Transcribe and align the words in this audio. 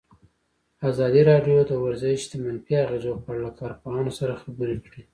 ازادي 0.89 1.21
راډیو 1.31 1.59
د 1.69 1.71
ورزش 1.83 2.19
د 2.27 2.33
منفي 2.43 2.73
اغېزو 2.85 3.13
په 3.23 3.27
اړه 3.31 3.41
له 3.45 3.51
کارپوهانو 3.59 4.11
سره 4.19 4.39
خبرې 4.43 4.77
کړي. 4.85 5.01